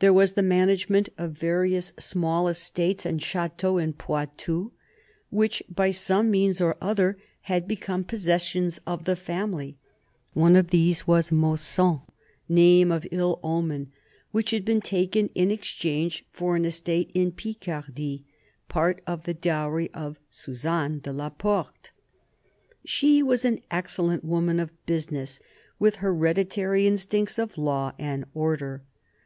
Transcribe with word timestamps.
There 0.00 0.12
was 0.12 0.34
the 0.34 0.42
management 0.42 1.08
of 1.16 1.32
various 1.32 1.94
small 1.98 2.46
estates 2.46 3.06
and 3.06 3.22
chateaux 3.22 3.78
in 3.78 3.94
Poitou, 3.94 4.70
which 5.30 5.62
by 5.66 5.90
some 5.90 6.30
means 6.30 6.60
or 6.60 6.76
other 6.82 7.16
had 7.48 7.66
become 7.66 8.04
possessions 8.04 8.80
of 8.86 9.04
the 9.06 9.16
family: 9.16 9.78
one 10.34 10.56
of 10.56 10.68
these 10.68 11.06
was 11.06 11.30
Mausson, 11.32 12.02
name 12.50 12.92
of 12.92 13.06
ill 13.10 13.40
omen, 13.42 13.90
which 14.30 14.50
had 14.50 14.66
been 14.66 14.82
taken 14.82 15.30
in 15.34 15.50
exchange 15.50 16.26
for 16.30 16.54
an 16.54 16.66
estate 16.66 17.10
in 17.14 17.32
Picardy, 17.32 18.26
part 18.68 19.00
of 19.06 19.24
the 19.24 19.32
dowry 19.32 19.90
of 19.94 20.18
Suzanne 20.28 20.98
de 20.98 21.14
la 21.14 21.30
Porte. 21.30 21.92
She 22.84 23.22
was 23.22 23.42
an 23.46 23.62
excellent 23.70 24.22
woman 24.22 24.60
of 24.60 24.70
business, 24.84 25.40
with 25.78 25.96
hereditary 26.04 26.86
instincts 26.86 27.38
of 27.38 27.56
law 27.56 27.92
and 27.98 28.26
order. 28.34 28.82